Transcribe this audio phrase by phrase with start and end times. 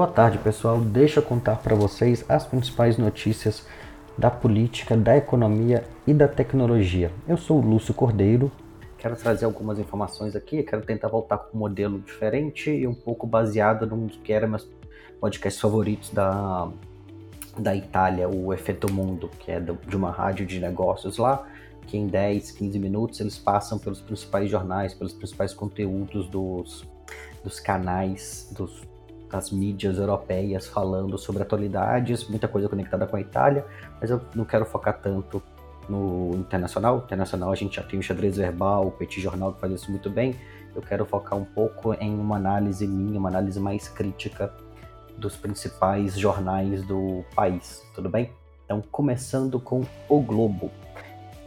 [0.00, 0.80] Boa tarde, pessoal.
[0.80, 3.66] Deixa eu contar para vocês as principais notícias
[4.16, 7.12] da política, da economia e da tecnologia.
[7.28, 8.50] Eu sou o Lúcio Cordeiro.
[8.96, 13.26] Quero trazer algumas informações aqui, quero tentar voltar com um modelo diferente e um pouco
[13.26, 14.66] baseado num que era meus
[15.20, 16.70] podcasts favoritos da,
[17.58, 21.46] da Itália, o Efeito Mundo, que é de uma rádio de negócios lá,
[21.86, 26.88] que em 10, 15 minutos eles passam pelos principais jornais, pelos principais conteúdos dos,
[27.44, 28.88] dos canais, dos,
[29.30, 33.64] das mídias europeias falando sobre atualidades, muita coisa conectada com a Itália,
[34.00, 35.42] mas eu não quero focar tanto
[35.88, 36.98] no internacional.
[36.98, 40.10] Internacional a gente já tem o xadrez verbal, o Petit Jornal que faz isso muito
[40.10, 40.34] bem.
[40.74, 44.52] Eu quero focar um pouco em uma análise minha, uma análise mais crítica
[45.16, 48.30] dos principais jornais do país, tudo bem?
[48.64, 50.70] Então, começando com o Globo.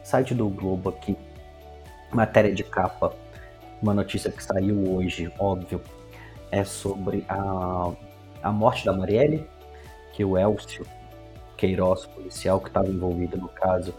[0.03, 1.15] Site do Globo aqui,
[2.11, 3.13] matéria de capa,
[3.81, 5.81] uma notícia que saiu hoje, óbvio,
[6.53, 7.91] é sobre a,
[8.43, 9.49] a morte da Marielle,
[10.13, 10.85] que o Elcio
[11.57, 13.91] Queiroz, policial que estava envolvido no caso,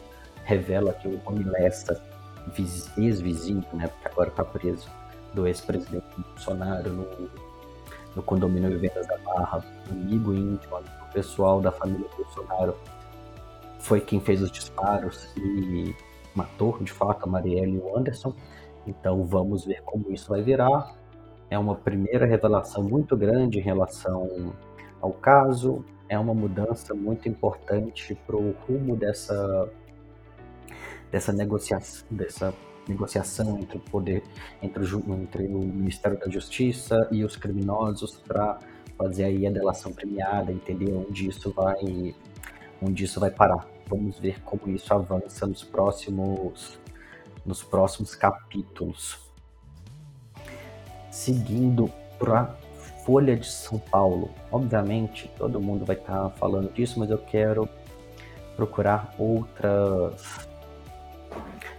[0.44, 2.00] revela que o Rony Lessa,
[2.96, 4.88] ex-vizinho, né, porque agora está preso,
[5.32, 7.30] do ex-presidente Bolsonaro no,
[8.14, 12.76] no condomínio Vivendas da Barra, amigo íntimo, amigo pessoal da família Bolsonaro,
[13.80, 15.92] foi quem fez os disparos e
[16.36, 18.32] matou de fato a Marielle e o Anderson.
[18.86, 21.03] Então vamos ver como isso vai virar.
[21.54, 24.52] É uma primeira revelação muito grande em relação
[25.00, 25.84] ao caso.
[26.08, 29.70] É uma mudança muito importante para o rumo dessa
[31.12, 32.52] dessa negociação, dessa
[32.88, 34.24] negociação entre o poder,
[34.60, 34.82] entre
[35.22, 38.58] entre o Ministério da Justiça e os criminosos para
[38.98, 42.16] fazer aí a delação premiada, entender onde isso vai,
[42.82, 43.64] onde isso vai parar.
[43.86, 46.80] Vamos ver como isso avança nos próximos,
[47.46, 49.32] nos próximos capítulos.
[51.14, 52.56] Seguindo para
[53.06, 54.30] Folha de São Paulo.
[54.50, 57.68] Obviamente, todo mundo vai estar tá falando disso, mas eu quero
[58.56, 60.48] procurar outras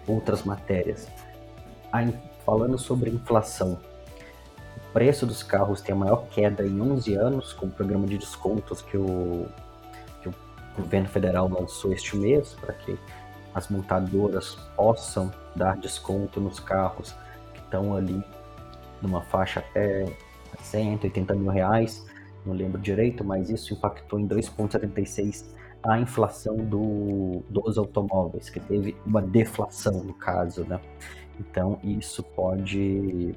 [0.07, 1.09] outras matérias.
[2.45, 3.77] Falando sobre inflação,
[4.77, 8.17] o preço dos carros tem a maior queda em 11 anos, com o programa de
[8.17, 9.47] descontos que o,
[10.21, 10.33] que o
[10.77, 12.97] governo federal lançou este mês, para que
[13.53, 17.13] as montadoras possam dar desconto nos carros
[17.53, 18.23] que estão ali
[19.05, 20.05] numa faixa até
[20.59, 22.05] 180 mil reais,
[22.45, 25.45] não lembro direito, mas isso impactou em 2,76
[25.83, 30.79] a inflação do, dos automóveis, que teve uma deflação no caso, né?
[31.39, 33.35] Então isso pode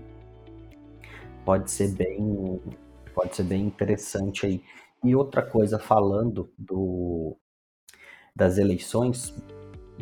[1.44, 2.60] pode ser bem
[3.14, 4.62] pode ser bem interessante aí.
[5.04, 7.36] E outra coisa falando do
[8.34, 9.34] das eleições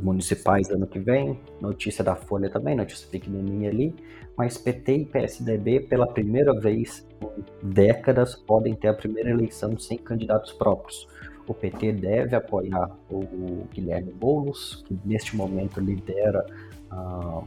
[0.03, 3.95] municipais ano que vem, notícia da Folha também, notícia pequenininha ali,
[4.37, 9.97] mas PT e PSDB pela primeira vez em décadas podem ter a primeira eleição sem
[9.97, 11.09] candidatos próprios.
[11.47, 16.45] O PT deve apoiar o Guilherme Boulos, que neste momento lidera
[16.91, 17.43] a,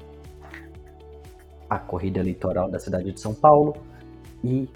[1.70, 3.76] a corrida eleitoral da cidade de São Paulo,
[4.44, 4.70] e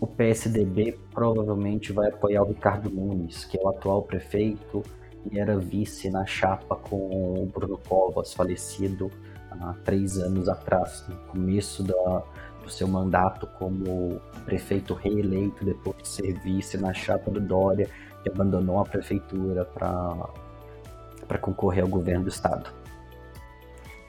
[0.00, 4.82] o PSDB provavelmente vai apoiar o Ricardo Nunes, que é o atual prefeito
[5.30, 9.10] e era vice na chapa com o Bruno Covas, falecido
[9.50, 12.22] há três anos atrás, no começo da,
[12.62, 17.88] do seu mandato como prefeito reeleito, depois de ser vice na chapa do Dória
[18.22, 22.70] que abandonou a prefeitura para concorrer ao governo do estado.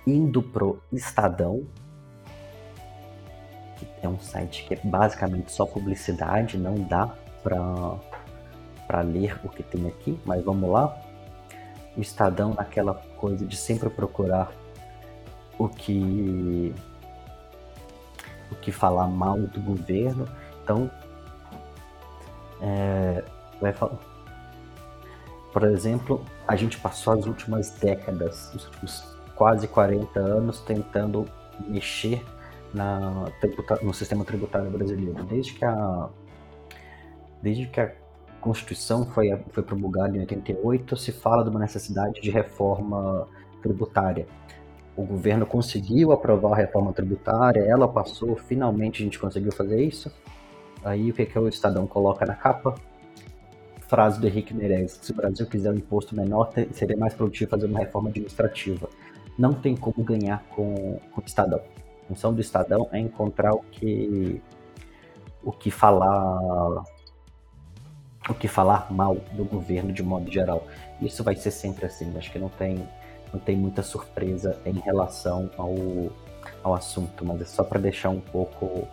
[0.06, 1.66] Indo pro Estadão,
[3.78, 7.08] que é um site que é basicamente só publicidade, não dá
[7.44, 7.96] para
[9.00, 10.94] ler o que tem aqui, mas vamos lá.
[11.96, 14.52] O Estadão, aquela coisa de sempre procurar
[15.58, 16.74] o que
[18.52, 20.28] o que falar mal do governo.
[20.62, 20.92] Então,
[22.62, 23.24] é,
[23.62, 23.98] vai falar.
[25.54, 31.26] Por exemplo, a gente passou as últimas décadas, os últimos quase 40 anos, tentando
[31.68, 32.24] mexer
[32.74, 33.26] na,
[33.82, 35.24] no sistema tributário brasileiro.
[35.26, 36.10] Desde que a,
[37.42, 37.92] desde que a
[38.42, 43.28] Constituição foi, foi promulgada em 88, se fala de uma necessidade de reforma
[43.62, 44.28] tributária.
[44.98, 50.12] O governo conseguiu aprovar a reforma tributária, ela passou, finalmente a gente conseguiu fazer isso.
[50.84, 52.76] Aí o que, que o Estadão coloca na capa?
[53.92, 57.66] frase do Henrique Meirelles, se o Brasil quiser um imposto menor, seria mais produtivo fazer
[57.66, 58.88] uma reforma administrativa.
[59.38, 61.60] Não tem como ganhar com, com o Estadão.
[61.60, 64.42] A função do Estadão é encontrar o que
[65.44, 66.84] o que falar
[68.30, 70.68] o que falar mal do governo de modo geral.
[71.02, 72.16] Isso vai ser sempre assim.
[72.18, 72.88] Acho que não tem
[73.34, 75.74] não tem muita surpresa em relação ao,
[76.62, 78.88] ao assunto, mas é só para deixar um pouco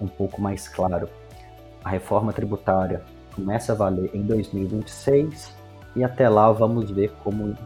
[0.00, 1.08] um pouco mais claro
[1.86, 3.00] a reforma tributária
[3.32, 5.54] começa a valer em 2026
[5.94, 7.56] e até lá vamos ver como,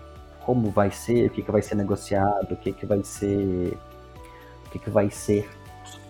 [0.44, 3.78] como vai ser, o que, que vai ser negociado, o que, que vai ser
[4.66, 5.48] o que, que vai ser,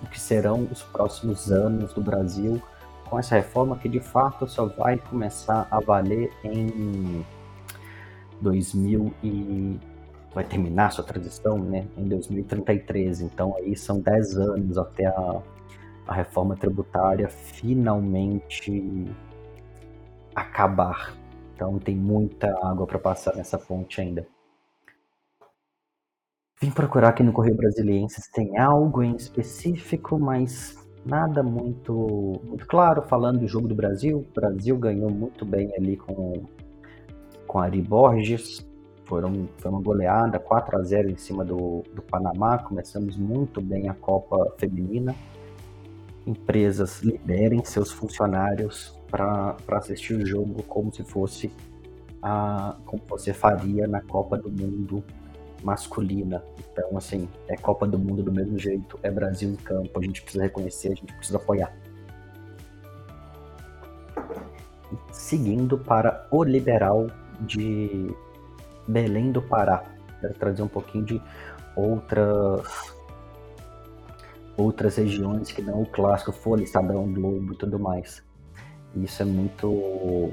[0.02, 2.60] o que serão os próximos anos do Brasil
[3.10, 7.26] com essa reforma que de fato só vai começar a valer em
[8.40, 9.78] 2000 e
[10.32, 13.22] vai terminar sua transição né, em 2033.
[13.22, 15.42] Então aí são 10 anos até a,
[16.06, 19.10] a reforma tributária finalmente
[20.32, 21.16] acabar.
[21.54, 24.26] Então tem muita água para passar nessa ponte ainda.
[26.62, 32.66] Vim procurar aqui no Correio Brasiliense se tem algo em específico, mas nada muito, muito
[32.66, 33.02] claro.
[33.02, 36.44] Falando do jogo do Brasil, o Brasil ganhou muito bem ali com,
[37.46, 38.66] com Ari Borges.
[39.04, 42.58] Foram, foi uma goleada, 4 a 0 em cima do, do Panamá.
[42.58, 45.14] Começamos muito bem a Copa Feminina.
[46.26, 51.50] Empresas liberem seus funcionários para assistir o jogo como se fosse
[52.22, 55.02] a, como você faria na Copa do Mundo
[55.62, 56.42] masculina.
[56.72, 60.22] Então, assim, é Copa do Mundo do mesmo jeito, é Brasil em campo, a gente
[60.22, 61.72] precisa reconhecer, a gente precisa apoiar.
[65.12, 67.08] Seguindo para o liberal
[67.40, 68.14] de
[68.86, 69.84] Belém do Pará.
[70.20, 71.22] Quero trazer um pouquinho de
[71.76, 72.92] outras
[74.56, 78.22] outras regiões que não o clássico Folha, Estadão, Globo e tudo mais.
[78.94, 80.32] Isso é muito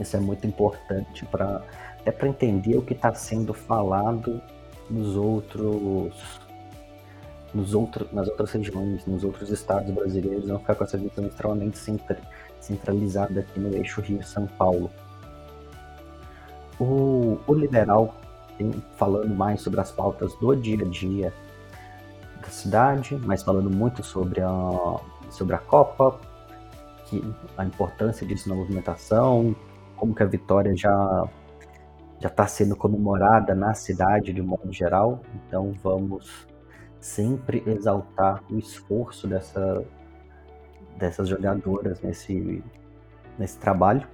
[0.00, 1.62] isso é muito importante para
[2.04, 4.38] até para entender o que está sendo falado
[4.90, 6.12] nos outros
[7.54, 11.78] nos outros, nas outras regiões, nos outros estados brasileiros, não ficar com essa visão extremamente
[12.60, 14.90] centralizada aqui no eixo Rio-São Paulo.
[16.80, 18.14] O, o liberal
[18.96, 21.32] falando mais sobre as pautas do dia a dia
[22.42, 26.18] da cidade, mas falando muito sobre a, sobre a Copa,
[27.06, 27.22] que,
[27.56, 29.54] a importância disso na movimentação,
[29.96, 31.28] como que a vitória já
[32.24, 36.46] já está sendo comemorada na cidade de modo geral, então vamos
[36.98, 39.84] sempre exaltar o esforço dessa,
[40.96, 42.64] dessas jogadoras nesse,
[43.38, 44.08] nesse trabalho.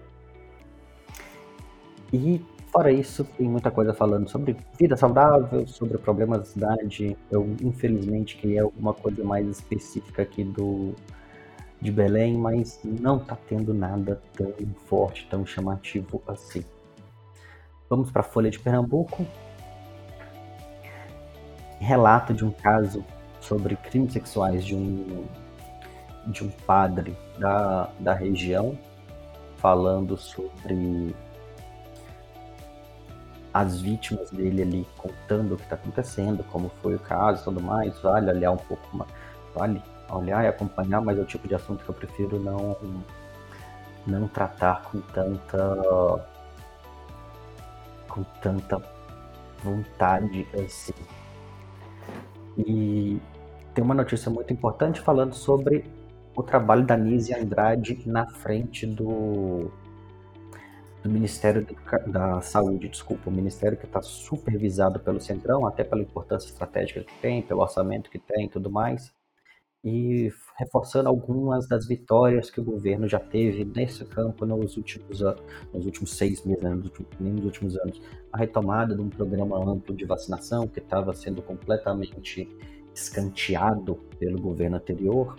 [2.13, 7.17] E fora isso, tem muita coisa falando sobre vida saudável, sobre problemas da cidade.
[7.31, 10.97] Eu infelizmente queria alguma coisa mais específica aqui do
[11.81, 14.53] de Belém, mas não está tendo nada tão
[14.87, 16.65] forte, tão chamativo assim.
[17.91, 19.27] Vamos para a Folha de Pernambuco.
[21.81, 23.05] Relato de um caso
[23.41, 25.27] sobre crimes sexuais de um,
[26.27, 28.79] de um padre da, da região,
[29.57, 31.17] falando sobre
[33.53, 37.61] as vítimas dele ali, contando o que está acontecendo, como foi o caso e tudo
[37.61, 37.99] mais.
[37.99, 39.05] Vale olhar um pouco,
[39.53, 42.77] vale olhar e acompanhar, mas é o tipo de assunto que eu prefiro não,
[44.07, 46.39] não tratar com tanta
[48.11, 48.81] com tanta
[49.63, 50.93] vontade assim.
[52.59, 53.21] E
[53.75, 55.85] tem uma notícia muito importante falando sobre
[56.37, 59.71] o trabalho da Nise Andrade na frente do,
[61.03, 61.67] do Ministério
[62.07, 67.15] da Saúde, desculpa, o Ministério que está supervisado pelo Centrão, até pela importância estratégica que
[67.21, 69.13] tem, pelo orçamento que tem e tudo mais
[69.83, 75.43] e reforçando algumas das vitórias que o governo já teve nesse campo nos últimos anos,
[75.73, 78.03] nos últimos seis meses, né, nos últimos, nos últimos anos.
[78.33, 82.49] A retomada de um programa amplo de vacinação que estava sendo completamente
[82.95, 85.37] escanteado pelo governo anterior,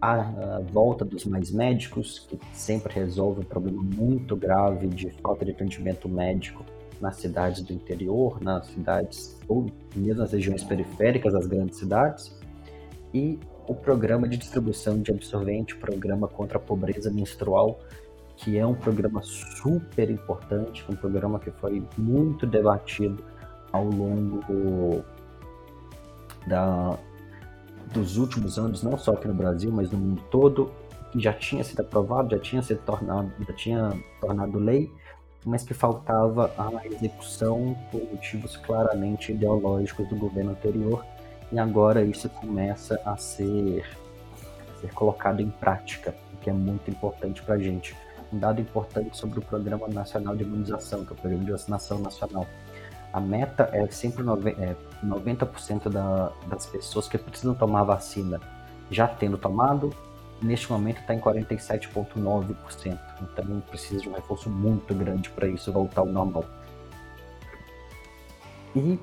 [0.00, 5.44] a, a volta dos mais médicos, que sempre resolve um problema muito grave de falta
[5.44, 6.64] de atendimento médico
[7.00, 12.39] nas cidades do interior, nas cidades ou mesmo nas regiões periféricas das grandes cidades
[13.12, 17.78] e o programa de distribuição de absorvente, programa contra a pobreza menstrual,
[18.36, 23.22] que é um programa super importante, um programa que foi muito debatido
[23.70, 25.04] ao longo
[26.46, 26.98] da,
[27.92, 30.72] dos últimos anos, não só aqui no Brasil, mas no mundo todo,
[31.12, 34.90] que já tinha sido aprovado, já tinha sido tornado, já tinha tornado lei,
[35.44, 41.04] mas que faltava a execução por motivos claramente ideológicos do governo anterior
[41.52, 43.84] e agora isso começa a ser,
[44.76, 47.96] a ser colocado em prática, o que é muito importante para a gente.
[48.32, 51.98] Um dado importante sobre o Programa Nacional de Imunização, que é o Programa de Vacinação
[51.98, 52.46] Nacional.
[53.12, 58.40] A meta é sempre 90% é, da, das pessoas que precisam tomar vacina
[58.90, 59.94] já tendo tomado,
[60.42, 62.98] neste momento está em 47,9%.
[63.22, 66.44] Então precisa de um reforço muito grande para isso voltar ao normal.
[68.74, 68.98] E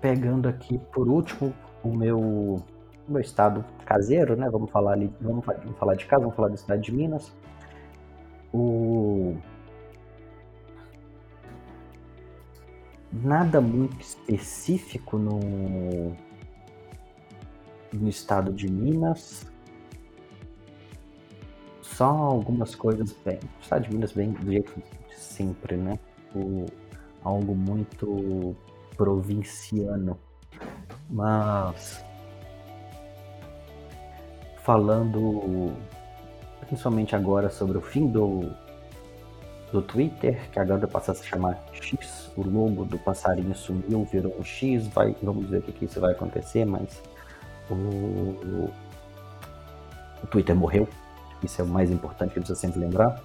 [0.00, 2.62] pegando aqui por último o meu
[3.08, 4.48] meu estado caseiro, né?
[4.48, 7.32] Vamos falar ali, vamos, vamos falar de casa, vamos falar da cidade de Minas.
[8.52, 9.36] O
[13.12, 16.16] nada muito específico no
[17.92, 19.50] no estado de Minas.
[21.82, 24.80] Só algumas coisas bem, o estado de Minas bem do jeito
[25.16, 25.98] sempre, né?
[26.34, 26.66] O,
[27.22, 28.56] algo muito
[29.00, 30.18] provinciano.
[31.08, 32.04] Mas
[34.62, 35.72] falando
[36.66, 38.50] principalmente agora sobre o fim do,
[39.72, 44.36] do Twitter, que agora passa a se chamar X, o logo do passarinho sumiu, virou
[44.38, 47.02] um X, vai, vamos ver o que, que isso vai acontecer, mas
[47.70, 48.70] o,
[50.22, 50.86] o Twitter morreu,
[51.42, 53.20] isso é o mais importante que precisa sempre lembrar.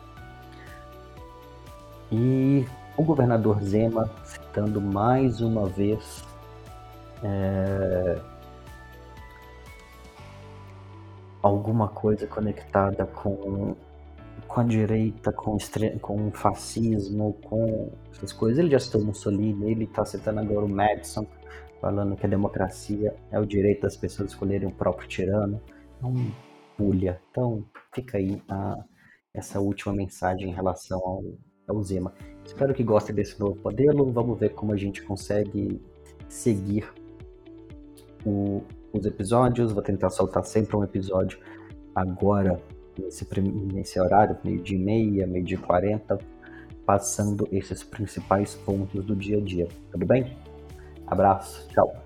[2.11, 2.65] E
[2.97, 6.23] o governador Zema citando mais uma vez
[7.23, 8.19] é,
[11.41, 13.75] alguma coisa conectada com,
[14.47, 15.57] com a direita, com,
[16.01, 18.59] com o fascismo, com essas coisas.
[18.59, 21.27] Ele já citou Mussolini, ele está citando agora o Madison,
[21.81, 25.61] falando que a democracia é o direito das pessoas escolherem o próprio tirano.
[26.01, 26.31] É um.
[27.31, 28.75] Então, fica aí a,
[29.33, 31.23] essa última mensagem em relação ao,
[31.69, 32.13] ao Zema.
[32.45, 34.11] Espero que gostem desse novo modelo.
[34.11, 35.81] Vamos ver como a gente consegue
[36.29, 36.87] seguir
[38.25, 38.61] o,
[38.93, 39.71] os episódios.
[39.71, 41.39] Vou tentar soltar sempre um episódio
[41.93, 42.61] agora,
[42.97, 43.27] nesse,
[43.73, 46.17] nesse horário, meio-dia e meia, meio-dia e quarenta,
[46.85, 49.67] passando esses principais pontos do dia a dia.
[49.91, 50.37] Tudo bem?
[51.07, 52.04] Abraço, tchau.